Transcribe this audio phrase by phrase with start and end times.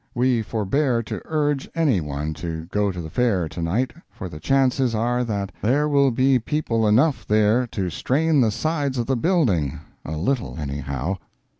[0.15, 4.95] We forbear to urge anyone to go to the Fair, to night, for the chances
[4.95, 9.79] are that there will be people enough there to strain the sides of the building
[10.03, 11.17] a little, anyhow.